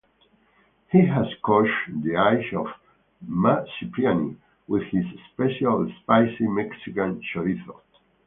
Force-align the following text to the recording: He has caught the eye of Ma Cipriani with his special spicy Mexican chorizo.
He 0.91 1.05
has 1.05 1.27
caught 1.43 1.69
the 1.87 2.15
eye 2.17 2.43
of 2.57 2.65
Ma 3.21 3.63
Cipriani 3.77 4.35
with 4.67 4.81
his 4.85 5.05
special 5.31 5.87
spicy 6.01 6.47
Mexican 6.47 7.21
chorizo. 7.21 7.79